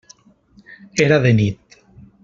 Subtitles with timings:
[1.05, 1.81] Era de nit.